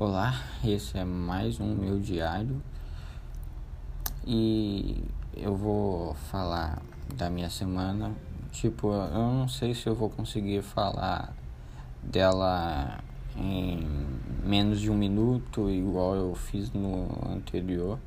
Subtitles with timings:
[0.00, 0.32] Olá,
[0.64, 2.62] esse é mais um meu diário.
[4.24, 5.02] E
[5.36, 6.80] eu vou falar
[7.16, 8.14] da minha semana.
[8.52, 11.34] Tipo, eu não sei se eu vou conseguir falar
[12.00, 13.00] dela
[13.36, 13.88] em
[14.44, 17.98] menos de um minuto, igual eu fiz no anterior,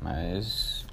[0.00, 0.86] mas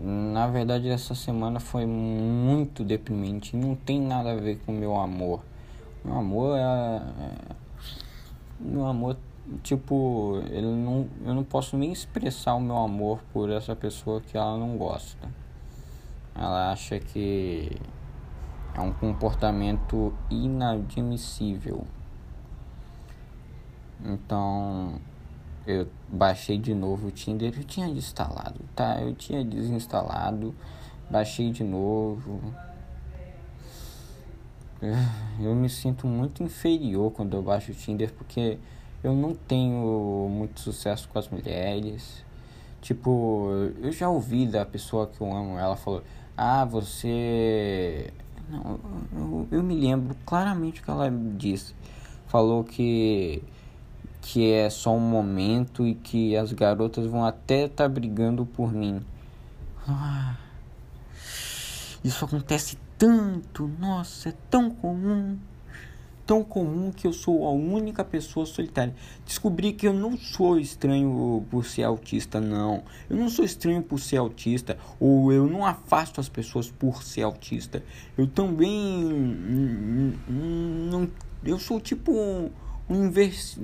[0.00, 5.40] na verdade essa semana foi muito deprimente, não tem nada a ver com meu amor
[6.04, 7.54] meu amor é, é.
[8.60, 9.16] Meu amor,
[9.62, 14.36] tipo, ele não, eu não posso nem expressar o meu amor por essa pessoa que
[14.36, 15.28] ela não gosta.
[16.34, 17.70] Ela acha que
[18.74, 21.86] é um comportamento inadmissível.
[24.04, 25.00] Então,
[25.66, 29.00] eu baixei de novo o Tinder, eu tinha instalado, tá?
[29.00, 30.54] Eu tinha desinstalado,
[31.10, 32.40] baixei de novo.
[35.40, 38.58] Eu me sinto muito inferior quando eu baixo o Tinder porque
[39.02, 42.24] eu não tenho muito sucesso com as mulheres.
[42.80, 43.48] Tipo,
[43.80, 46.02] eu já ouvi da pessoa que eu amo, ela falou:
[46.36, 48.12] Ah, você.
[48.48, 48.78] Não,
[49.12, 51.74] eu, eu me lembro claramente o que ela disse.
[52.26, 53.42] Falou que
[54.20, 58.72] que é só um momento e que as garotas vão até estar tá brigando por
[58.72, 59.04] mim.
[59.86, 60.34] Ah,
[62.02, 65.36] isso acontece tanto, nossa, é tão comum,
[66.26, 68.94] tão comum que eu sou a única pessoa solitária.
[69.26, 72.82] Descobri que eu não sou estranho por ser autista, não.
[73.10, 77.24] Eu não sou estranho por ser autista, ou eu não afasto as pessoas por ser
[77.24, 77.84] autista.
[78.16, 79.04] Eu também
[80.26, 81.06] não,
[81.44, 82.50] eu sou tipo um,
[82.88, 83.58] um invers...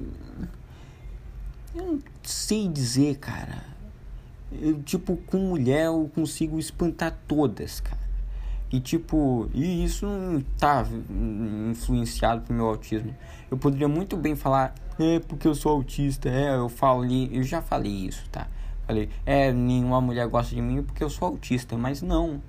[1.74, 3.64] Eu não sei dizer, cara.
[4.52, 7.99] Eu, tipo, com mulher eu consigo espantar todas, cara.
[8.72, 10.86] E tipo, e isso não tá
[11.70, 13.16] influenciado pelo meu autismo.
[13.50, 17.42] Eu poderia muito bem falar, é porque eu sou autista, é, eu falo ali, eu
[17.42, 18.46] já falei isso, tá?
[18.86, 22.40] Falei, é, nenhuma mulher gosta de mim porque eu sou autista, mas não.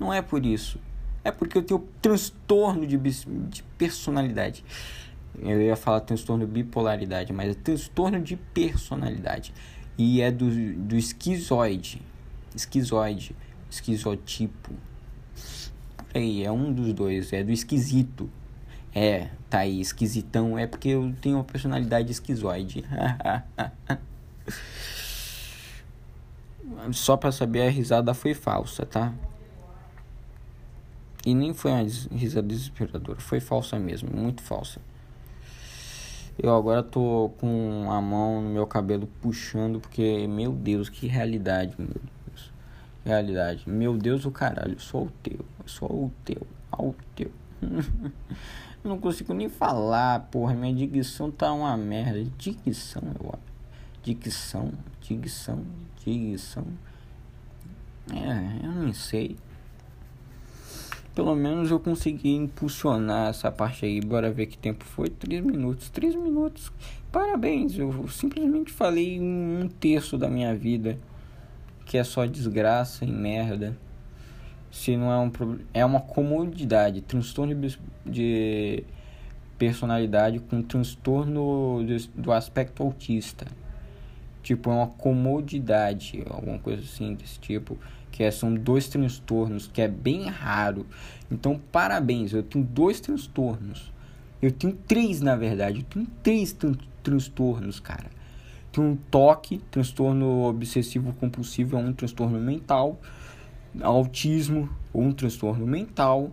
[0.00, 0.80] Não é por isso.
[1.22, 4.64] É porque eu tenho transtorno de, de personalidade.
[5.38, 9.52] Eu ia falar transtorno de bipolaridade, mas é transtorno de personalidade.
[9.98, 12.00] E é do, do esquizoide.
[12.54, 13.36] Esquizoide.
[13.70, 14.72] Esquizotipo
[16.18, 18.30] aí, é um dos dois, é do esquisito.
[18.94, 22.84] É, tá aí, esquisitão, é porque eu tenho uma personalidade esquizoide.
[26.92, 29.12] Só pra saber, a risada foi falsa, tá?
[31.24, 34.80] E nem foi uma risada desesperadora, foi falsa mesmo, muito falsa.
[36.40, 41.74] Eu agora tô com a mão no meu cabelo puxando, porque, meu Deus, que realidade,
[41.76, 42.17] meu Deus.
[43.08, 43.62] Realidade.
[43.66, 45.42] Meu Deus, o caralho, sou o teu.
[45.64, 46.46] Só o teu.
[46.70, 47.30] Ao teu.
[47.64, 48.10] eu
[48.84, 50.52] não consigo nem falar, porra.
[50.52, 52.22] Minha dicção tá uma merda.
[52.36, 53.42] Dicção, eu acho.
[54.02, 55.64] Dicção, dicção,
[56.04, 56.66] dicção.
[58.12, 59.38] É, eu não sei.
[61.14, 64.02] Pelo menos eu consegui impulsionar essa parte aí.
[64.02, 65.08] Bora ver que tempo foi.
[65.08, 65.88] Três minutos.
[65.88, 66.70] Três minutos.
[67.10, 67.78] Parabéns.
[67.78, 70.98] Eu simplesmente falei um terço da minha vida.
[71.88, 73.76] Que é só desgraça e merda
[74.70, 78.84] se não é um é uma comodidade, transtorno de, de
[79.56, 83.46] personalidade com transtorno de, do aspecto autista.
[84.42, 87.76] Tipo, é uma comodidade, alguma coisa assim desse tipo,
[88.10, 90.86] que é, são dois transtornos, que é bem raro.
[91.30, 93.92] Então, parabéns, eu tenho dois transtornos.
[94.40, 98.17] Eu tenho três, na verdade, eu tenho três tran transtornos, cara.
[98.78, 102.98] Um toque, transtorno obsessivo compulsivo, é um transtorno mental
[103.82, 106.30] autismo um transtorno mental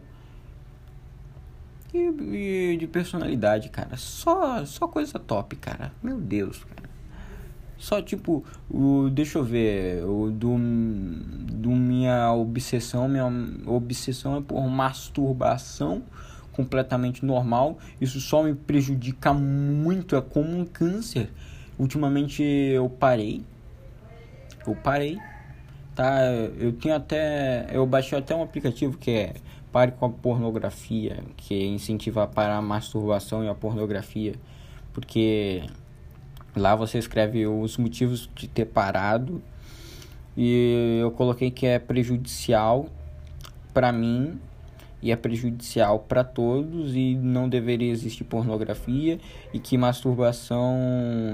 [1.93, 3.95] e, e, de personalidade, cara.
[3.95, 5.93] Só, só coisa top, cara.
[6.01, 6.89] Meu Deus, cara.
[7.77, 13.25] Só tipo, o, deixa eu ver, o do, do minha obsessão, minha
[13.65, 16.03] obsessão é por masturbação
[16.51, 17.77] completamente normal.
[17.99, 21.29] Isso só me prejudica muito, é como um câncer.
[21.77, 23.43] Ultimamente eu parei.
[24.65, 25.19] Eu parei
[25.95, 26.25] tá?
[26.59, 27.67] Eu tenho até.
[27.71, 29.33] Eu baixei até um aplicativo que é
[29.71, 34.35] Pare com a Pornografia, que incentiva a parar a masturbação e a pornografia.
[34.93, 35.63] Porque
[36.55, 39.41] lá você escreve os motivos de ter parado.
[40.37, 42.87] E eu coloquei que é prejudicial
[43.73, 44.39] para mim
[45.05, 49.19] e é prejudicial para todos e não deveria existir pornografia
[49.53, 50.75] e que masturbação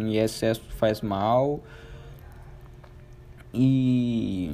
[0.07, 1.61] e excesso faz mal
[3.53, 4.51] e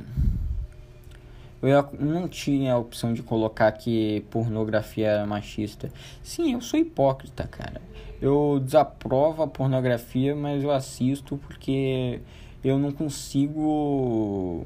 [1.63, 5.91] Eu não tinha a opção de colocar que pornografia era machista.
[6.21, 7.81] Sim, eu sou hipócrita, cara.
[8.21, 12.21] Eu desaprovo a pornografia, mas eu assisto porque
[12.63, 14.63] eu não consigo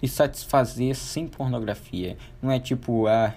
[0.00, 2.16] me satisfazer sem pornografia.
[2.42, 3.34] Não é tipo, ah,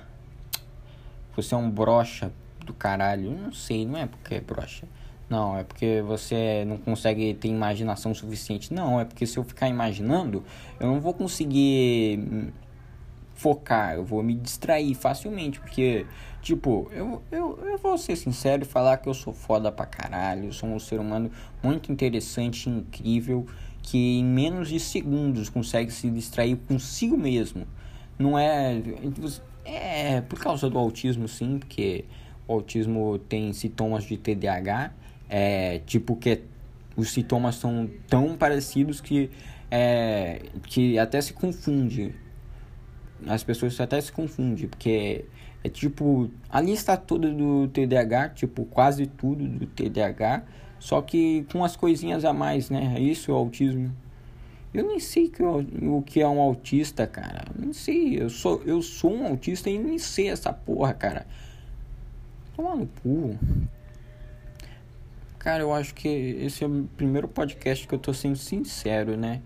[1.38, 2.32] você é um brocha
[2.66, 3.32] do caralho.
[3.32, 4.88] Não sei, não é porque é brocha.
[5.30, 8.74] Não, é porque você não consegue ter imaginação suficiente.
[8.74, 10.44] Não, é porque se eu ficar imaginando,
[10.80, 12.52] eu não vou conseguir
[13.36, 16.08] focar, eu vou me distrair facilmente, porque,
[16.42, 20.46] tipo, eu, eu, eu vou ser sincero e falar que eu sou foda pra caralho,
[20.46, 21.30] eu sou um ser humano
[21.62, 23.46] muito interessante, incrível,
[23.84, 27.68] que em menos de segundos consegue se distrair consigo mesmo.
[28.18, 28.82] Não é.
[29.70, 32.06] É por causa do autismo, sim, porque
[32.48, 34.92] o autismo tem sintomas de TDAH,
[35.30, 36.42] é tipo que
[36.96, 39.30] os sintomas são tão parecidos que,
[39.70, 42.16] é, que até se confunde
[43.26, 45.26] as pessoas até se confundem, porque
[45.64, 50.44] é tipo a lista toda do TDAH, tipo quase tudo do TDAH,
[50.80, 52.94] só que com as coisinhas a mais, né?
[52.96, 53.92] É isso o autismo.
[54.74, 57.46] Eu nem sei que, o que é um autista, cara.
[57.58, 58.22] Nem sei.
[58.22, 61.26] Eu sou, eu sou um autista e nem sei essa porra, cara.
[62.56, 63.38] Toma no cu.
[65.40, 69.42] Cara, eu acho que esse é o primeiro podcast que eu tô sendo sincero, né?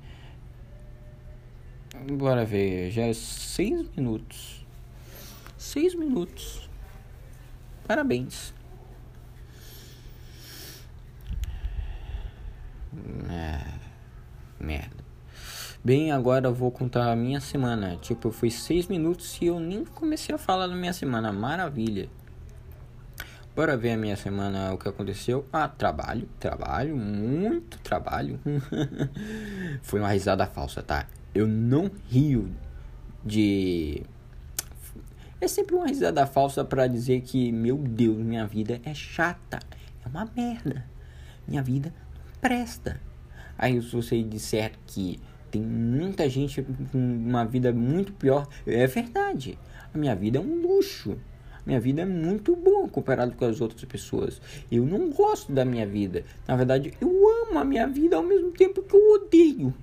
[2.17, 4.65] Bora ver, já é seis minutos.
[5.57, 6.67] Seis minutos.
[7.85, 8.53] Parabéns.
[13.29, 13.63] É,
[14.59, 15.10] merda.
[15.83, 17.97] Bem, agora eu vou contar a minha semana.
[17.97, 21.31] Tipo, foi seis minutos e eu nem comecei a falar da minha semana.
[21.31, 22.07] Maravilha.
[23.55, 25.45] Bora ver a minha semana, o que aconteceu.
[25.51, 28.39] Ah, trabalho, trabalho, muito trabalho.
[29.81, 31.07] foi uma risada falsa, tá?
[31.33, 32.49] eu não rio
[33.23, 34.03] de.
[35.39, 39.59] É sempre uma risada falsa para dizer que, meu Deus, minha vida é chata,
[40.05, 40.85] é uma merda,
[41.47, 43.01] minha vida não presta.
[43.57, 45.19] Aí, se você disser que
[45.51, 49.59] tem muita gente com uma vida muito pior, é verdade.
[49.93, 51.17] A minha vida é um luxo.
[51.65, 54.41] Minha vida é muito boa comparado com as outras pessoas.
[54.71, 56.23] Eu não gosto da minha vida.
[56.47, 57.09] Na verdade, eu
[57.43, 59.73] amo a minha vida ao mesmo tempo que eu odeio.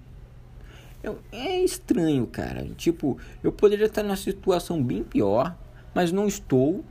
[1.31, 2.65] É estranho, cara.
[2.77, 5.57] Tipo, eu poderia estar numa situação bem pior,
[5.95, 6.85] mas não estou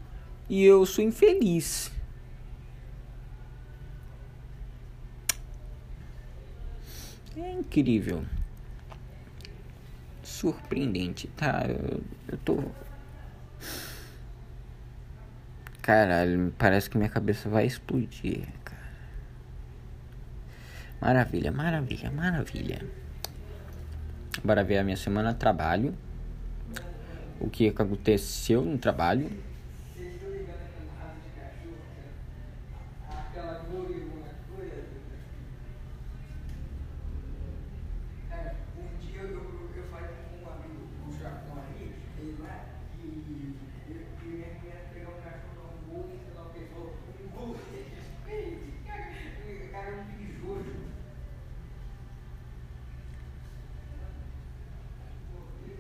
[0.50, 1.91] e eu sou infeliz.
[7.35, 8.23] É incrível.
[10.38, 11.66] Surpreendente, tá?
[11.68, 12.63] Eu, eu tô.
[15.81, 18.92] Caralho, parece que minha cabeça vai explodir, cara.
[21.01, 22.86] Maravilha, maravilha, maravilha.
[24.44, 25.98] Bora ver a minha semana trabalho.
[27.40, 29.31] O que aconteceu no trabalho.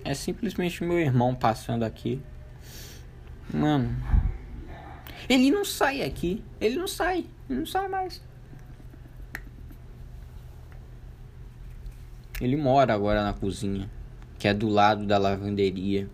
[0.07, 2.21] É simplesmente meu irmão passando aqui.
[3.53, 3.93] Mano.
[5.27, 6.41] Ele não sai aqui.
[6.61, 7.25] Ele não sai.
[7.49, 8.23] Ele não sai mais.
[12.39, 13.91] Ele mora agora na cozinha.
[14.39, 16.09] Que é do lado da lavanderia.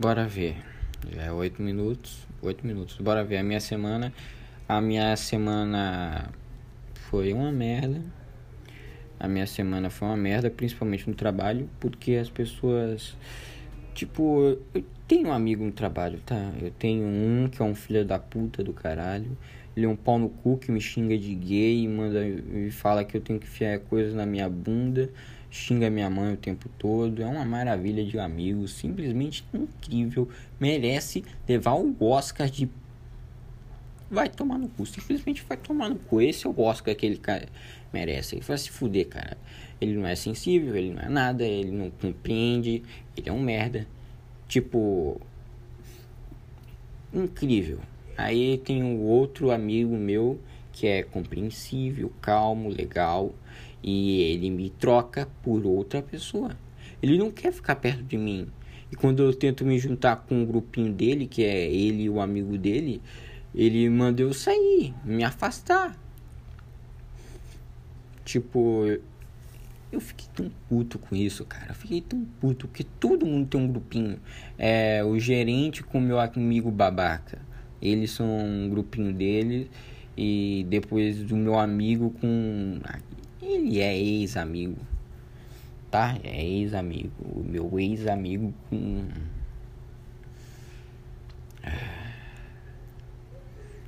[0.00, 0.56] Bora ver.
[1.14, 2.26] Já é oito minutos.
[2.40, 2.96] Oito minutos.
[2.96, 4.10] Bora ver a minha semana.
[4.66, 6.30] A minha semana
[6.94, 8.00] foi uma merda.
[9.18, 13.14] A minha semana foi uma merda, principalmente no trabalho, porque as pessoas.
[13.92, 16.50] Tipo, eu tenho um amigo no trabalho, tá?
[16.62, 19.36] Eu tenho um que é um filho da puta do caralho.
[19.76, 23.18] Ele é um pau no cu que me xinga de gay, manda e fala que
[23.18, 25.10] eu tenho que enfiar coisas na minha bunda
[25.50, 30.28] xinga minha mãe o tempo todo, é uma maravilha de amigo, simplesmente incrível,
[30.58, 32.68] merece levar o Oscar de
[34.10, 36.20] vai tomar no cu, simplesmente vai tomar no cu.
[36.20, 37.46] Esse é o Oscar que ele cara
[37.92, 38.36] merece.
[38.36, 39.38] Ele vai se fuder, cara.
[39.80, 42.82] Ele não é sensível, ele não é nada, ele não compreende,
[43.16, 43.86] ele é um merda.
[44.48, 45.20] Tipo,
[47.14, 47.78] incrível.
[48.16, 50.40] Aí tem um outro amigo meu
[50.72, 53.32] que é compreensível, calmo, legal
[53.82, 56.56] e ele me troca por outra pessoa.
[57.02, 58.48] Ele não quer ficar perto de mim.
[58.92, 62.20] E quando eu tento me juntar com o grupinho dele, que é ele e o
[62.20, 63.00] amigo dele,
[63.54, 65.96] ele manda eu sair, me afastar.
[68.24, 68.86] Tipo,
[69.90, 71.66] eu fiquei tão puto com isso, cara.
[71.70, 74.18] Eu fiquei tão puto, porque todo mundo tem um grupinho.
[74.56, 77.38] É, o gerente com o meu amigo babaca.
[77.82, 79.70] Eles são um grupinho dele.
[80.16, 82.78] E depois do meu amigo com.
[83.42, 84.76] Ele é ex-amigo.
[85.90, 86.18] Tá?
[86.22, 87.12] É ex-amigo.
[87.20, 89.08] O meu ex-amigo com.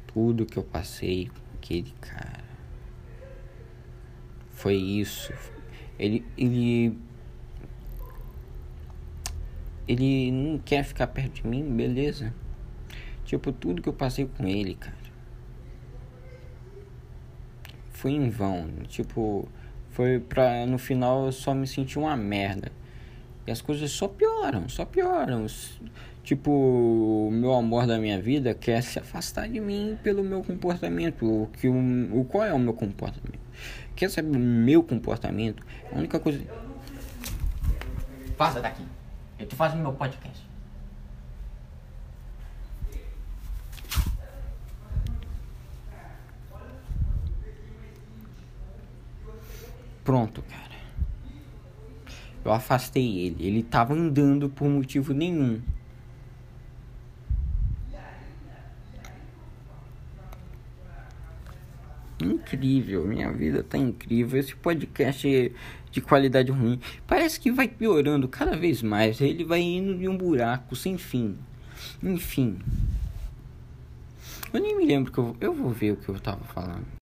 [0.07, 2.45] Tudo que eu passei com aquele cara.
[4.51, 5.33] Foi isso.
[5.99, 6.25] Ele.
[6.37, 6.99] Ele.
[9.87, 12.33] Ele não quer ficar perto de mim, beleza.
[13.25, 15.02] Tipo, tudo que eu passei com ele, cara
[18.03, 18.69] foi em vão.
[18.89, 19.49] Tipo,
[19.91, 22.73] foi pra no final eu só me sentir uma merda.
[23.47, 25.47] E as coisas só pioram, só pioram.
[26.25, 31.25] Tipo, o meu amor da minha vida quer se afastar de mim pelo meu comportamento.
[31.25, 33.41] O, que o, o qual é o meu comportamento?
[33.95, 35.65] Quer saber o meu comportamento?
[35.93, 36.41] A única coisa.
[38.37, 38.83] Vaza daqui.
[39.39, 40.52] Eu tô fazendo meu podcast.
[50.05, 50.73] Pronto, cara.
[52.45, 53.47] Eu afastei ele.
[53.47, 55.61] Ele tava andando por motivo nenhum.
[62.21, 64.39] Incrível, minha vida tá incrível.
[64.39, 65.53] Esse podcast
[65.91, 69.21] de qualidade ruim parece que vai piorando cada vez mais.
[69.21, 71.37] Ele vai indo de um buraco sem fim.
[72.03, 72.59] Enfim.
[74.53, 77.02] Eu nem me lembro que eu, eu vou ver o que eu tava falando.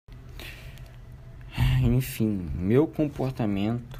[1.82, 3.98] Enfim, meu comportamento.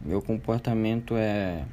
[0.00, 1.64] Meu comportamento é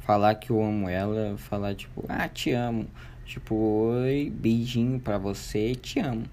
[0.00, 2.86] falar que eu amo ela, falar tipo, ah, te amo.
[3.26, 6.24] Tipo, oi, beijinho pra você, te amo.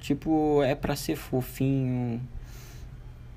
[0.00, 2.20] Tipo, é pra ser fofinho,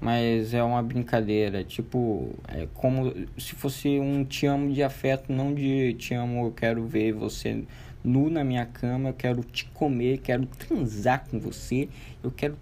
[0.02, 1.64] mas é uma brincadeira.
[1.64, 6.52] Tipo, é como se fosse um te amo de afeto, não de te amo, eu
[6.52, 7.64] quero ver você
[8.04, 11.88] nu na minha cama, eu quero te comer, quero transar com você,
[12.22, 12.58] eu quero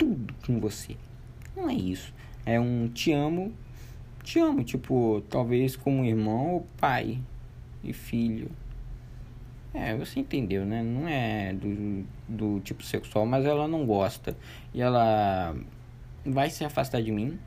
[0.00, 0.96] tudo com você.
[1.54, 2.14] Não é isso.
[2.46, 3.52] É um te amo,
[4.22, 7.18] te amo, tipo, talvez como irmão ou pai
[7.84, 8.50] e filho.
[9.74, 10.82] É, você entendeu, né?
[10.82, 14.34] Não é do, do tipo sexual, mas ela não gosta.
[14.72, 15.54] E ela
[16.24, 17.38] vai se afastar de mim.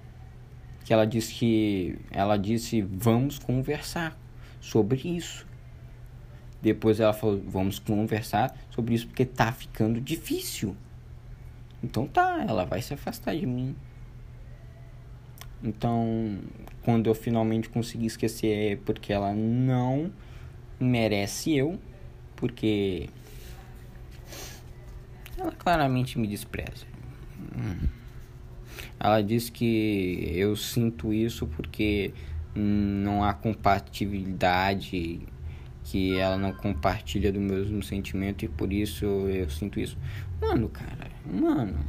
[0.86, 1.98] Que ela disse que.
[2.12, 4.17] Ela disse, vamos conversar
[4.62, 5.48] sobre isso.
[6.62, 10.77] Depois ela falou, vamos conversar sobre isso porque tá ficando difícil.
[11.84, 13.75] Então tá, ela vai se afastar de mim.
[15.62, 16.40] Então,
[16.82, 20.12] quando eu finalmente conseguir esquecer é porque ela não
[20.80, 21.80] merece eu,
[22.36, 23.10] porque
[25.38, 26.86] ela claramente me despreza.
[29.00, 32.13] Ela diz que eu sinto isso porque
[32.56, 35.22] não há compatibilidade,
[35.84, 39.98] que ela não compartilha do mesmo sentimento e por isso eu sinto isso.
[40.42, 41.80] Mano, cara, mano.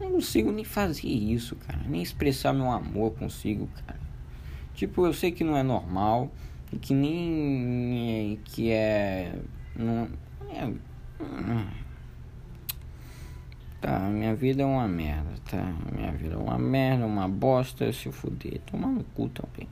[0.00, 1.80] Não consigo nem fazer isso, cara.
[1.86, 4.00] Nem expressar meu amor consigo, cara.
[4.74, 6.32] Tipo, eu sei que não é normal.
[6.72, 8.38] E que nem.
[8.44, 9.38] Que é.
[9.76, 10.08] Não.
[10.50, 10.72] É.
[13.80, 15.74] Tá, minha vida é uma merda, tá?
[15.94, 18.60] Minha vida é uma merda, uma bosta, se fuder.
[18.66, 19.68] Tomar no cu também.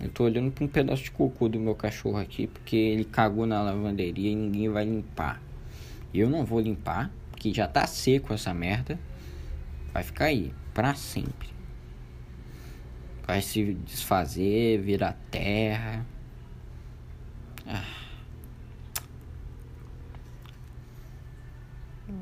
[0.00, 3.44] Eu tô olhando pra um pedaço de cocô do meu cachorro aqui, porque ele cagou
[3.44, 5.42] na lavanderia e ninguém vai limpar.
[6.12, 8.98] Eu não vou limpar, porque já tá seco essa merda.
[9.92, 11.50] Vai ficar aí, pra sempre.
[13.26, 16.06] Vai se desfazer, virar terra.
[17.66, 17.84] Ah.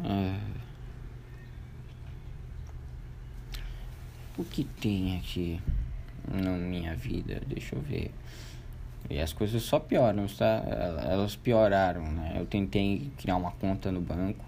[0.04, 0.40] Ah.
[4.36, 5.60] O que tem aqui?
[6.32, 8.10] Na minha vida, deixa eu ver.
[9.10, 10.62] E as coisas só pioram, tá?
[11.08, 12.36] Elas pioraram, né?
[12.38, 14.44] Eu tentei criar uma conta no banco,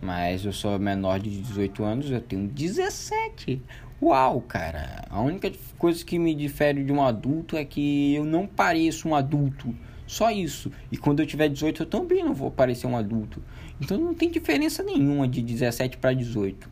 [0.00, 3.62] mas eu sou menor de 18 anos, eu tenho 17.
[4.02, 5.04] Uau, cara!
[5.08, 9.14] A única coisa que me difere de um adulto é que eu não pareço um
[9.14, 9.74] adulto.
[10.06, 10.70] Só isso.
[10.90, 13.42] E quando eu tiver 18, eu também não vou parecer um adulto.
[13.80, 16.68] Então não tem diferença nenhuma de 17 para 18.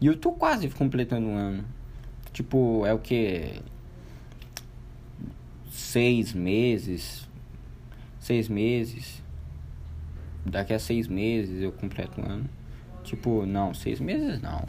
[0.00, 1.64] E eu tô quase completando um ano.
[2.32, 3.60] Tipo, é o que?
[5.70, 7.28] Seis meses.
[8.18, 9.22] Seis meses.
[10.44, 12.50] Daqui a seis meses eu completo um ano.
[13.04, 14.64] Tipo, não, seis meses não.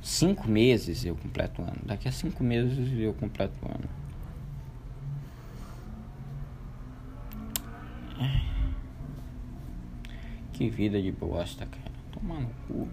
[0.00, 1.80] Cinco meses eu completo o ano.
[1.84, 3.88] Daqui a cinco meses eu completo o ano.
[10.52, 11.90] Que vida de bosta, cara.
[12.12, 12.88] Toma no cu.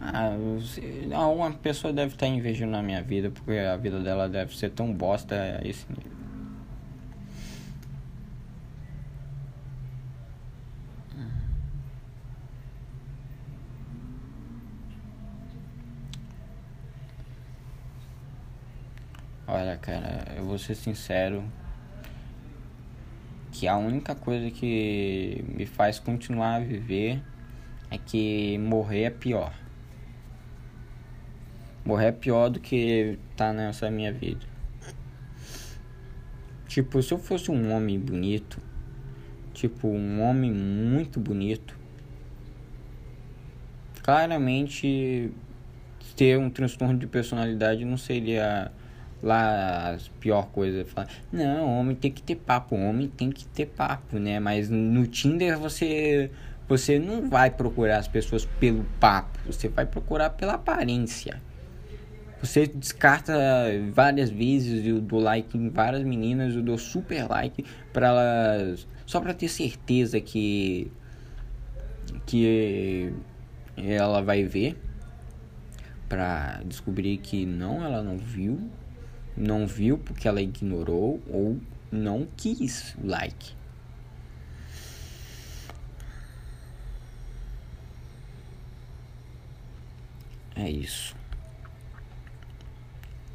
[0.00, 0.36] Ah,
[1.28, 4.92] uma pessoa deve estar invejando a minha vida porque a vida dela deve ser tão
[4.92, 6.12] bosta a esse nível.
[19.46, 21.44] Olha, cara, eu vou ser sincero
[23.52, 27.22] que a única coisa que me faz continuar a viver
[27.90, 29.63] é que morrer é pior.
[31.84, 34.46] Morrer é pior do que tá nessa minha vida.
[36.66, 38.58] Tipo, se eu fosse um homem bonito,
[39.52, 41.78] tipo, um homem muito bonito,
[44.02, 45.30] claramente
[46.16, 48.70] ter um transtorno de personalidade não seria
[49.22, 50.84] lá a pior coisa.
[50.84, 54.38] Falar, não, homem tem que ter papo, homem tem que ter papo, né?
[54.38, 56.30] Mas no Tinder você
[56.66, 61.40] você não vai procurar as pessoas pelo papo, você vai procurar pela aparência.
[62.40, 63.32] Você descarta
[63.92, 69.20] várias vezes eu dou like em várias meninas, eu dou super like para elas só
[69.20, 70.90] para ter certeza que
[72.26, 73.12] que
[73.76, 74.76] ela vai ver
[76.08, 78.70] para descobrir que não, ela não viu,
[79.36, 81.58] não viu porque ela ignorou ou
[81.90, 83.54] não quis like.
[90.54, 91.16] É isso.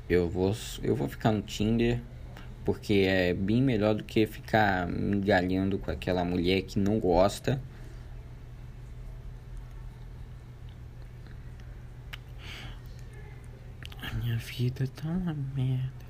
[0.10, 2.02] Eu vou, eu vou ficar no Tinder
[2.66, 7.62] porque é bem melhor do que ficar me galhando com aquela mulher que não gosta.
[14.02, 16.06] A minha vida tá uma merda.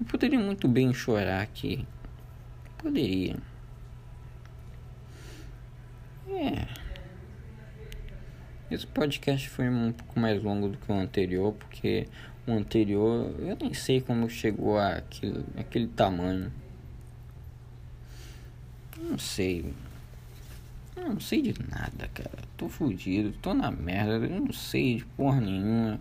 [0.00, 1.86] Eu poderia muito bem chorar aqui.
[2.78, 3.36] Poderia.
[6.28, 6.83] É.
[8.74, 12.08] Esse podcast foi um pouco mais longo do que o anterior, porque
[12.44, 16.52] o anterior eu nem sei como chegou àquele, àquele tamanho.
[18.98, 19.72] Não sei.
[20.96, 22.40] Não sei de nada, cara.
[22.56, 26.00] Tô fudido, tô na merda, eu não sei de porra nenhuma.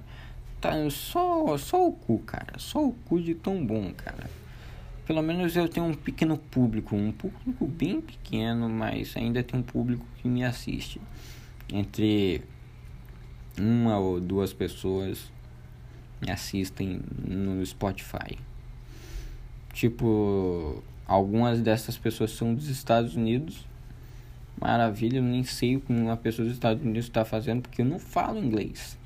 [0.59, 2.57] Tá só, só o cu, cara.
[2.57, 4.27] Só o cu de tão bom, cara.
[5.05, 9.63] Pelo menos eu tenho um pequeno público, um público bem pequeno, mas ainda tem um
[9.63, 10.99] público que me assiste.
[11.71, 12.41] Entre
[13.59, 15.31] uma ou duas pessoas
[16.21, 18.37] me assistem no Spotify.
[19.73, 23.65] Tipo, algumas dessas pessoas são dos Estados Unidos.
[24.59, 27.85] Maravilha, eu nem sei o que uma pessoa dos Estados Unidos está fazendo porque eu
[27.85, 28.97] não falo inglês.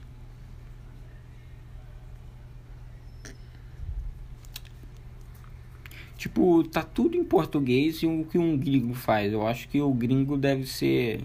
[6.18, 9.32] Tipo, tá tudo em português e o que um gringo faz.
[9.32, 11.24] Eu acho que o gringo deve ser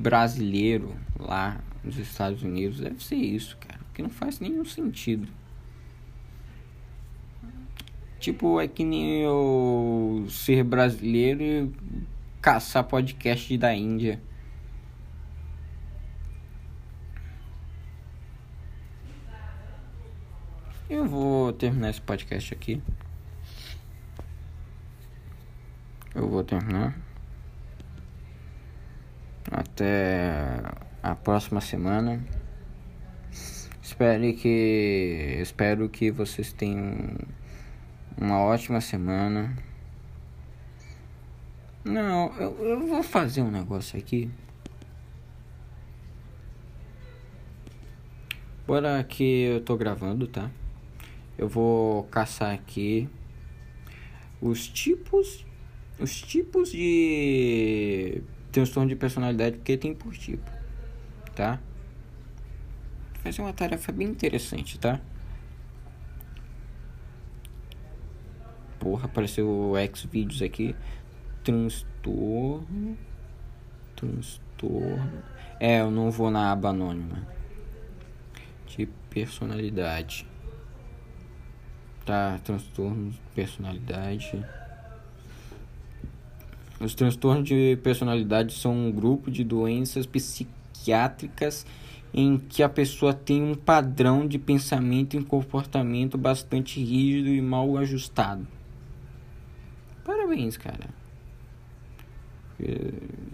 [0.00, 3.78] brasileiro lá nos Estados Unidos deve ser isso, cara.
[3.84, 5.28] Porque não faz nenhum sentido.
[8.18, 11.72] Tipo, é que nem eu ser brasileiro e
[12.40, 14.20] caçar podcast da Índia.
[20.88, 22.82] Eu vou terminar esse podcast aqui.
[26.14, 27.09] Eu vou terminar.
[29.80, 30.60] Até
[31.02, 32.22] a próxima semana.
[33.80, 37.16] Espero que espero que vocês tenham
[38.14, 39.56] uma ótima semana.
[41.82, 44.30] Não, eu, eu vou fazer um negócio aqui.
[48.66, 50.50] Bora que eu tô gravando, tá?
[51.38, 53.08] Eu vou caçar aqui
[54.42, 55.46] os tipos
[55.98, 60.50] os tipos de transtorno de personalidade porque tem por tipo,
[61.34, 61.60] tá?
[63.22, 65.00] Vai ser uma tarefa bem interessante, tá?
[68.78, 70.74] Porra, apareceu o X-Vídeos aqui.
[71.44, 72.96] Transtorno.
[73.94, 75.22] Transtorno.
[75.60, 77.28] É, eu não vou na aba anônima.
[78.66, 80.26] De personalidade.
[82.06, 84.42] Tá, transtorno de personalidade.
[86.80, 91.66] Os transtornos de personalidade são um grupo de doenças psiquiátricas
[92.12, 97.76] em que a pessoa tem um padrão de pensamento e comportamento bastante rígido e mal
[97.76, 98.48] ajustado.
[100.02, 100.88] Parabéns, cara.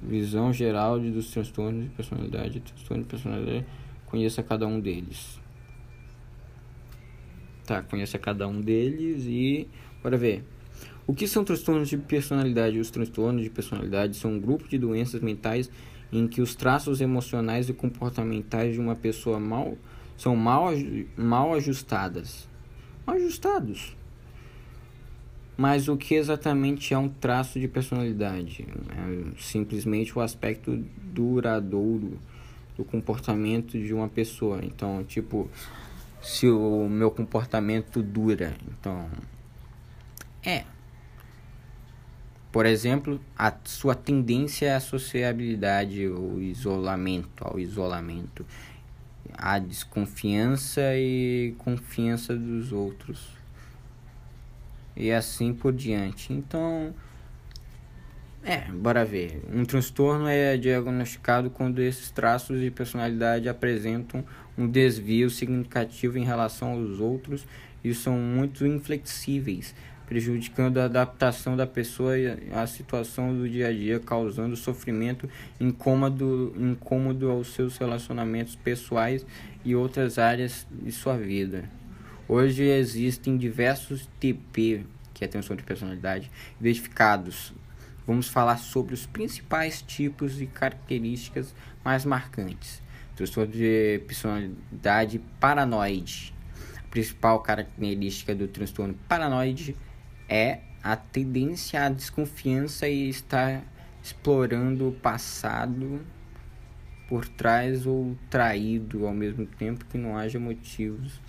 [0.03, 2.61] Visão geral dos transtornos de personalidade.
[2.61, 3.67] Transtorno de personalidade.
[4.07, 5.41] Conheça cada um deles.
[7.65, 9.69] Tá, conheça cada um deles e.
[10.03, 10.45] Bora ver.
[11.07, 12.79] O que são transtornos de personalidade?
[12.79, 15.71] Os transtornos de personalidade são um grupo de doenças mentais
[16.13, 19.77] em que os traços emocionais e comportamentais de uma pessoa mal
[20.17, 20.71] são mal,
[21.17, 22.49] mal ajustadas.
[23.07, 23.97] Ajustados.
[25.57, 28.67] Mas o que exatamente é um traço de personalidade?
[28.91, 32.19] É simplesmente o aspecto duradouro
[32.77, 34.61] do comportamento de uma pessoa.
[34.63, 35.49] Então, tipo,
[36.21, 39.09] se o meu comportamento dura, então
[40.43, 40.65] é.
[42.57, 48.47] Por exemplo, a sua tendência à sociabilidade ou isolamento, ao isolamento,
[49.37, 53.29] a desconfiança e confiança dos outros
[54.97, 56.33] e assim por diante.
[56.33, 56.95] Então,
[58.43, 59.43] é, bora ver.
[59.53, 64.25] Um transtorno é diagnosticado quando esses traços de personalidade apresentam
[64.57, 67.47] um desvio significativo em relação aos outros
[67.85, 69.75] e são muito inflexíveis,
[70.07, 72.15] prejudicando a adaptação da pessoa
[72.55, 75.29] à situação do dia a dia, causando sofrimento
[75.61, 79.27] incômodo, incômodo aos seus relacionamentos pessoais
[79.65, 81.69] e outras áreas de sua vida.
[82.29, 87.53] Hoje existem diversos TP, que é transtorno de personalidade, identificados.
[88.07, 92.81] Vamos falar sobre os principais tipos e características mais marcantes.
[93.17, 96.35] Transtorno de personalidade paranoide.
[96.79, 99.75] A principal característica do transtorno paranoide
[100.29, 103.63] é a tendência à desconfiança e estar
[104.03, 106.01] explorando o passado
[107.09, 111.21] por trás ou traído ao mesmo tempo que não haja motivos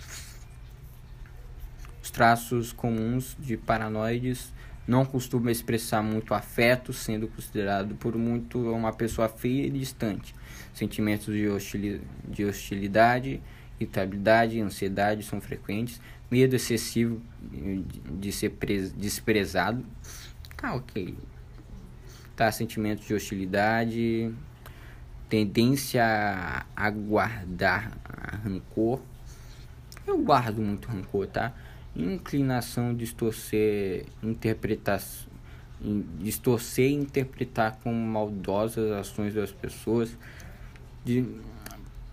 [2.08, 4.50] os traços comuns de paranoides
[4.86, 10.34] não costuma expressar muito afeto, sendo considerado por muito uma pessoa fria e distante.
[10.72, 13.42] Sentimentos de, hostili de hostilidade,
[13.78, 16.00] irritabilidade e ansiedade são frequentes.
[16.30, 17.20] Medo excessivo
[18.18, 18.52] de ser
[18.96, 19.84] desprezado.
[20.56, 21.16] Tá, ok.
[22.36, 24.32] Tá, sentimentos de hostilidade,
[25.28, 26.04] tendência
[26.76, 27.96] a guardar
[28.44, 29.00] rancor.
[30.06, 31.54] Eu guardo muito rancor, tá?
[31.96, 35.28] inclinação distorcer interpretação
[36.18, 40.16] distorcer e interpretar como maldosas as ações das pessoas
[41.04, 41.24] de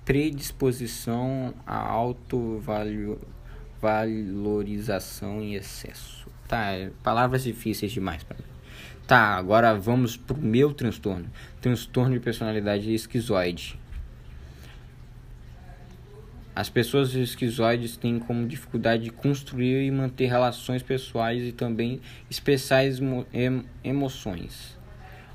[0.03, 3.34] predisposição à autovalorização
[5.41, 8.43] em excesso tá palavras difíceis demais para mim
[9.07, 11.29] tá agora vamos pro meu transtorno
[11.61, 13.79] transtorno de personalidade esquizoide
[16.55, 22.85] as pessoas esquizoides têm como dificuldade de construir e manter relações pessoais e também expressar
[23.83, 24.77] emoções.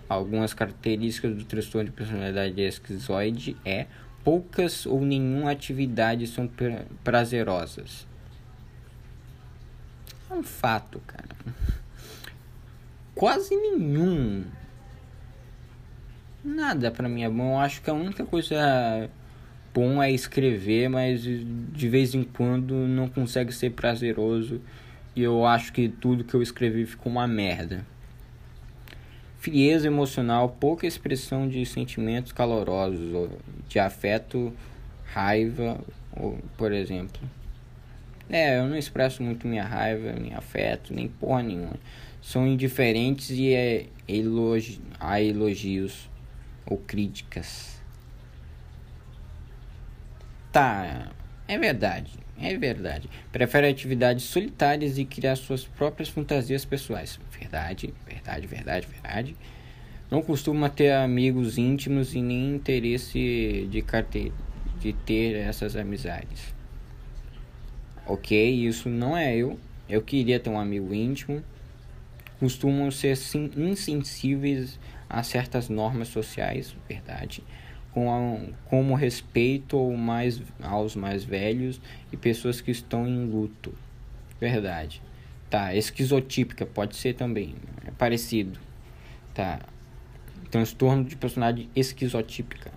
[0.08, 3.86] Algumas características do transtorno de personalidade esquizoide é
[4.24, 6.50] poucas ou nenhuma atividade são
[7.04, 8.08] prazerosas.
[10.30, 11.28] É um fato, cara.
[13.14, 14.44] Quase nenhum.
[16.44, 17.54] Nada para mim é bom.
[17.54, 19.10] Eu acho que a única coisa
[19.74, 24.60] bom é escrever, mas de vez em quando não consegue ser prazeroso.
[25.14, 27.84] E eu acho que tudo que eu escrevi ficou uma merda.
[29.38, 33.30] Frieza emocional, pouca expressão de sentimentos calorosos,
[33.68, 34.52] de afeto,
[35.06, 35.80] raiva,
[36.56, 37.20] por exemplo.
[38.32, 41.74] É, eu não expresso muito minha raiva, meu afeto, nem porra nenhuma.
[42.22, 46.08] São indiferentes e é elogi a elogios
[46.64, 47.80] ou críticas.
[50.52, 51.10] Tá,
[51.48, 53.10] é verdade, é verdade.
[53.32, 57.18] Prefere atividades solitárias e criar suas próprias fantasias pessoais.
[57.36, 59.36] Verdade, verdade, verdade, verdade.
[60.08, 63.82] Não costuma ter amigos íntimos e nem interesse de,
[64.80, 66.59] de ter essas amizades.
[68.06, 69.58] Ok, isso não é eu.
[69.88, 71.42] Eu queria ter um amigo íntimo.
[72.38, 73.18] Costumam ser
[73.56, 77.42] insensíveis a certas normas sociais, verdade
[77.92, 81.80] com a, como respeito mais, aos mais velhos
[82.12, 83.74] e pessoas que estão em luto.
[84.40, 85.02] Verdade.
[85.48, 88.58] Tá, esquizotípica pode ser também, é parecido.
[89.34, 89.60] Tá.
[90.50, 92.70] Transtorno de personalidade esquizotípica.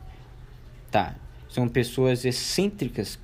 [0.90, 1.16] Tá.
[1.48, 3.20] São pessoas excêntricas,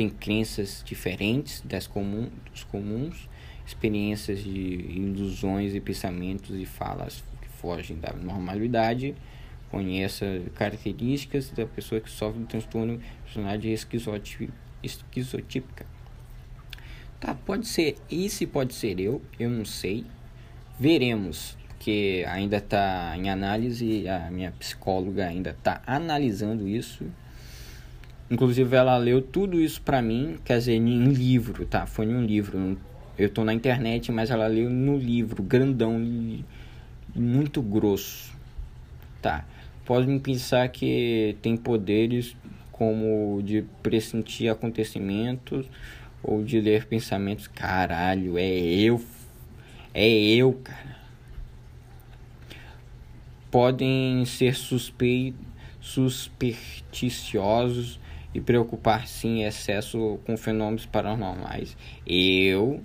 [0.00, 3.28] têm crenças diferentes das comum, dos comuns,
[3.66, 9.14] experiências de ilusões e pensamentos e falas que fogem da normalidade
[9.70, 13.70] Conheça características da pessoa que sofre do transtorno de personalidade
[14.82, 15.86] esquizotípica.
[17.20, 20.04] Tá, pode ser esse, pode ser eu, eu não sei.
[20.78, 21.56] Veremos.
[21.68, 27.06] porque ainda está em análise, a minha psicóloga ainda está analisando isso.
[28.30, 31.84] Inclusive ela leu tudo isso para mim, quer dizer, em livro, tá?
[31.84, 32.78] Foi em um livro.
[33.18, 35.98] Eu tô na internet, mas ela leu no livro, grandão,
[37.12, 38.32] muito grosso.
[39.20, 39.44] Tá.
[39.84, 42.36] Podem pensar que tem poderes
[42.70, 45.66] como de pressentir acontecimentos
[46.22, 47.48] ou de ler pensamentos.
[47.48, 49.04] Caralho, é eu.
[49.92, 51.00] É eu, cara.
[53.50, 55.40] Podem ser suspeitos,
[55.80, 57.98] supersticiosos
[58.34, 61.76] e preocupar sim em excesso com fenômenos paranormais.
[62.06, 62.80] Eu,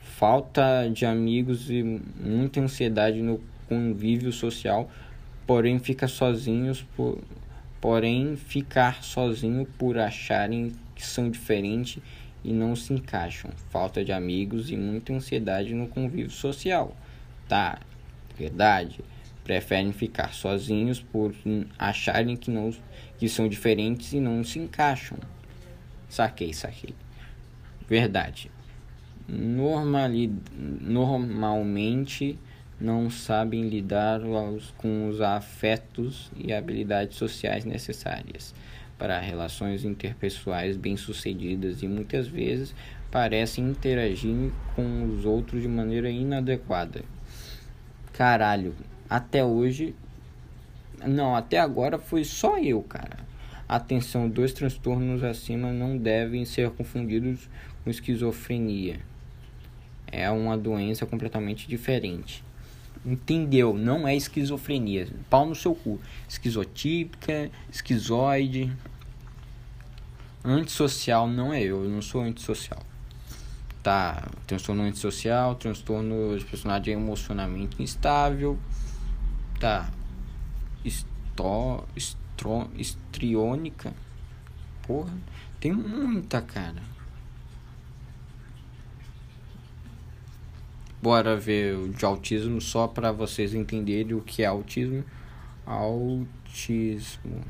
[0.00, 4.90] falta de amigos e muita ansiedade no convívio social,
[5.46, 7.18] porém fica sozinhos por
[7.80, 12.00] porém ficar sozinho por acharem que são diferentes
[12.44, 16.96] e não se encaixam, falta de amigos e muita ansiedade no convívio social.
[17.48, 17.80] Tá,
[18.38, 19.00] verdade.
[19.44, 21.34] Preferem ficar sozinhos por
[21.78, 22.72] acharem que não
[23.18, 25.18] que são diferentes e não se encaixam.
[26.08, 26.94] Saquei, saquei.
[27.88, 28.50] Verdade.
[29.28, 32.38] Normali, normalmente
[32.80, 34.20] não sabem lidar
[34.76, 38.54] com os afetos e habilidades sociais necessárias
[38.98, 42.74] para relações interpessoais bem-sucedidas e muitas vezes
[43.10, 47.02] parecem interagir com os outros de maneira inadequada.
[48.12, 48.74] Caralho,
[49.12, 49.94] até hoje.
[51.06, 53.18] Não, até agora foi só eu, cara.
[53.68, 57.48] Atenção, dois transtornos acima não devem ser confundidos
[57.84, 59.00] com esquizofrenia.
[60.10, 62.42] É uma doença completamente diferente.
[63.04, 63.74] Entendeu?
[63.74, 65.08] Não é esquizofrenia.
[65.28, 66.00] Pau no seu cu.
[66.26, 68.72] Esquizotípica, esquizoide.
[70.42, 72.82] Antissocial não é eu, eu não sou antissocial.
[73.82, 78.58] Tá, transtorno antissocial, transtorno de personalidade emocionalmente instável.
[79.62, 79.88] Tá.
[80.84, 83.94] Esto, estro, estriônica.
[84.84, 85.16] Porra,
[85.60, 86.82] tem muita, cara.
[91.00, 95.04] Bora ver o de autismo só para vocês entenderem o que é autismo.
[95.64, 97.44] Autismo.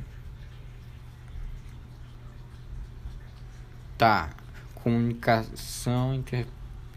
[3.96, 4.37] Tá.
[4.75, 6.46] Comunicação inter...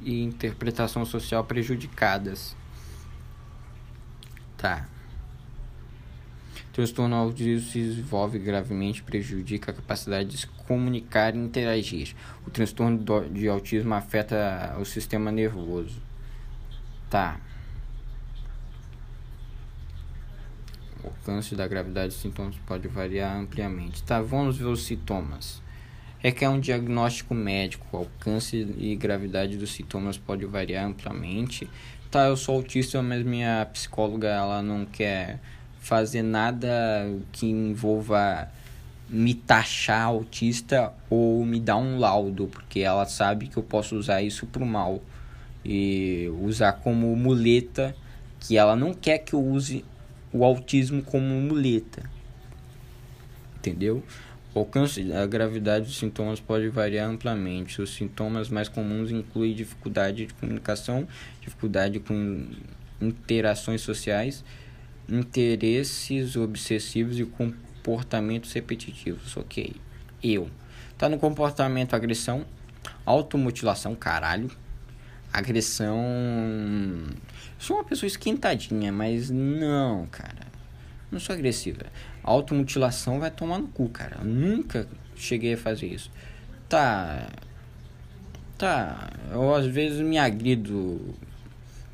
[0.01, 2.53] e interpretação social prejudicadas.
[4.57, 4.89] Tá.
[6.75, 12.13] Transtorno autismo se desenvolve gravemente prejudica a capacidade de se comunicar e interagir.
[12.45, 16.01] O transtorno de autismo afeta o sistema nervoso.
[17.09, 17.39] Tá.
[21.01, 24.03] O alcance da gravidade dos sintomas pode variar ampliamente.
[24.03, 25.63] Tá, vamos ver os sintomas.
[26.19, 27.87] Requer um diagnóstico médico.
[27.93, 31.69] O alcance e gravidade dos sintomas pode variar amplamente.
[32.11, 35.39] Tá, eu sou autista, mas minha psicóloga ela não quer
[35.85, 36.67] fazer nada
[37.31, 38.49] que envolva
[39.07, 44.23] me taxar autista ou me dar um laudo, porque ela sabe que eu posso usar
[44.23, 44.99] isso pro mal
[45.63, 47.95] e usar como muleta
[48.39, 49.85] que ela não quer que eu use
[50.33, 52.09] o autismo como muleta.
[53.57, 54.03] Entendeu?
[54.55, 57.79] O alcance da gravidade dos sintomas pode variar amplamente.
[57.79, 61.07] Os sintomas mais comuns incluem dificuldade de comunicação,
[61.41, 62.47] dificuldade com
[62.99, 64.43] interações sociais,
[65.09, 69.35] interesses obsessivos e comportamentos repetitivos.
[69.37, 69.75] Ok.
[70.23, 70.49] Eu.
[70.97, 72.45] Tá no comportamento agressão,
[73.05, 74.49] automutilação, caralho
[75.37, 76.01] agressão.
[77.59, 80.47] Sou uma pessoa esquentadinha, mas não, cara.
[81.11, 81.85] Não sou agressiva.
[82.23, 84.17] Automutilação vai tomar no cu, cara.
[84.19, 86.11] Eu nunca cheguei a fazer isso.
[86.69, 87.27] Tá.
[88.57, 89.09] Tá.
[89.31, 91.15] Eu às vezes me agrido.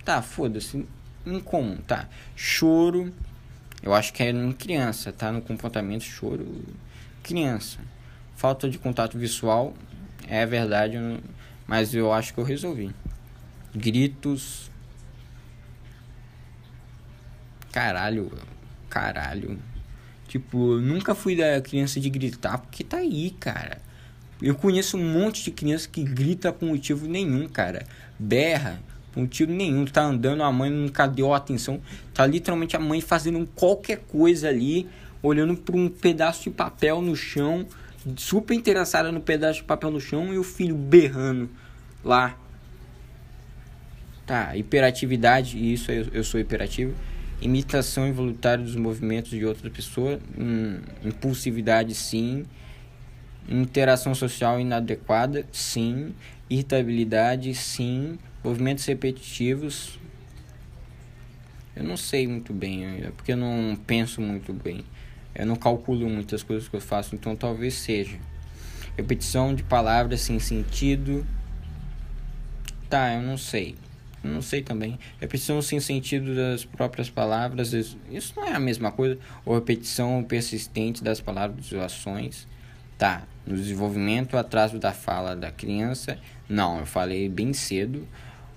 [0.06, 0.86] Tá, foda-se.
[1.26, 2.08] Incomum, tá.
[2.36, 3.14] Choro.
[3.84, 5.32] Eu acho que é em criança, tá?
[5.32, 6.64] No comportamento, choro.
[7.24, 7.80] Criança.
[8.36, 9.74] Falta de contato visual.
[10.28, 10.98] É verdade,
[11.68, 12.94] mas eu acho que eu resolvi
[13.76, 14.70] gritos.
[17.72, 18.32] Caralho,
[18.90, 19.58] caralho.
[20.28, 23.82] Tipo, nunca fui da criança de gritar porque tá aí, cara.
[24.42, 27.86] Eu conheço um monte de criança que grita por motivo nenhum, cara.
[28.18, 28.80] Berra
[29.12, 29.86] por motivo nenhum.
[29.86, 31.80] Tá andando, a mãe nunca deu atenção.
[32.14, 34.88] Tá literalmente a mãe fazendo qualquer coisa ali,
[35.22, 37.66] olhando para um pedaço de papel no chão,
[38.18, 41.50] super interessada no pedaço de papel no chão e o filho berrando
[42.04, 42.38] lá
[44.32, 46.94] Tá, hiperatividade, isso eu, eu sou hiperativo.
[47.42, 50.20] Imitação involuntária dos movimentos de outra pessoa.
[50.40, 52.46] Hum, impulsividade, sim.
[53.50, 56.14] Interação social inadequada, sim.
[56.50, 58.18] Irritabilidade, sim.
[58.44, 60.00] Movimentos repetitivos.
[61.76, 64.84] Eu não sei muito bem, é porque eu não penso muito bem.
[65.34, 68.18] Eu não calculo muitas coisas que eu faço, então talvez seja.
[68.98, 71.26] Repetição de palavras sem sentido.
[72.90, 73.76] Tá, eu não sei.
[74.24, 75.00] Eu não sei também.
[75.20, 77.74] Repetição sem sentido das próprias palavras.
[78.12, 79.18] Isso não é a mesma coisa.
[79.46, 82.48] Ou repetição persistente das palavras ou ações.
[82.98, 83.24] Tá.
[83.46, 86.20] No desenvolvimento, atraso da fala da criança.
[86.48, 88.08] Não, eu falei bem cedo.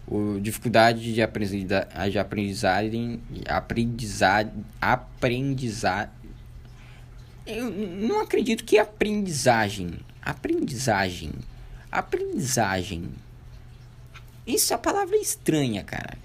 [0.07, 6.11] O, dificuldade de, aprendizagem, de aprendizagem, aprendizagem, aprendizagem.
[7.47, 11.33] Eu não acredito que aprendizagem, aprendizagem,
[11.91, 13.11] aprendizagem.
[14.47, 16.19] Isso a palavra é estranha, cara.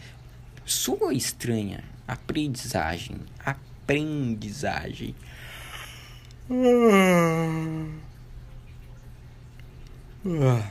[0.65, 1.83] Soa estranha.
[2.07, 5.15] Aprendizagem, aprendizagem.
[10.23, 10.69] Tá.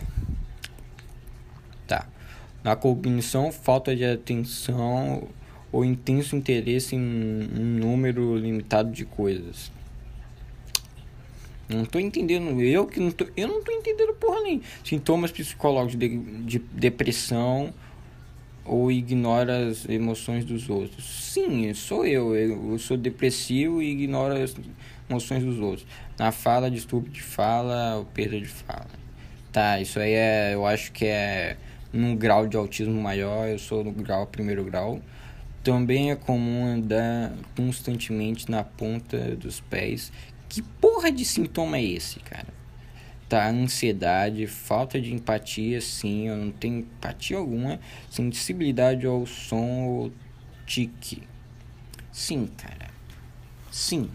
[2.62, 5.28] Na cognição, falta de atenção
[5.70, 9.70] ou intenso interesse em um número limitado de coisas.
[11.68, 12.60] Não tô entendendo.
[12.62, 13.26] Eu que não tô.
[13.36, 14.62] Eu não tô entendendo porra nem.
[14.82, 17.72] Sintomas psicológicos de, de depressão
[18.64, 21.04] ou ignora as emoções dos outros.
[21.04, 22.34] Sim, sou eu.
[22.34, 24.56] Eu sou depressivo e ignoro as
[25.08, 25.86] emoções dos outros.
[26.18, 28.88] Na fala, distúrbio de fala ou perda de fala.
[29.52, 30.54] Tá, isso aí é.
[30.54, 31.58] Eu acho que é
[31.92, 33.48] num grau de autismo maior.
[33.48, 35.00] Eu sou no grau, primeiro grau.
[35.62, 40.12] Também é comum andar constantemente na ponta dos pés.
[40.48, 42.58] Que porra de sintoma é esse, cara?
[43.28, 50.12] Tá, ansiedade, falta de empatia, sim, eu não tenho empatia alguma, sensibilidade ao som ou
[50.64, 51.22] tique.
[52.10, 52.88] Sim, cara.
[53.70, 54.10] Sim.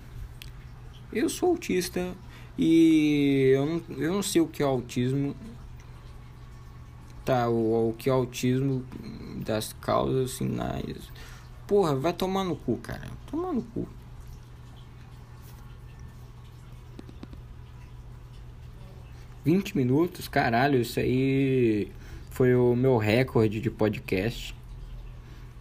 [1.11, 2.15] Eu sou autista
[2.57, 5.35] e eu não, eu não sei o que é autismo.
[7.25, 8.85] Tá, o, o que é autismo
[9.45, 11.09] das causas sinais.
[11.65, 13.07] Porra, vai tomar no cu, cara.
[13.29, 13.87] Tomar no cu.
[19.45, 21.91] 20 minutos, caralho, isso aí
[22.31, 24.55] foi o meu recorde de podcast.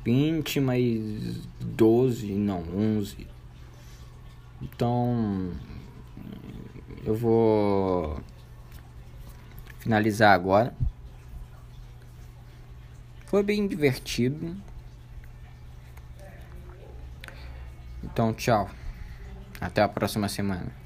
[0.04, 3.26] 20 mais 12, não, 11.
[4.60, 5.50] Então,
[7.04, 8.20] eu vou
[9.80, 10.74] finalizar agora.
[13.32, 14.54] Foi bem divertido.
[18.04, 18.68] Então, tchau.
[19.58, 20.81] Até a próxima semana.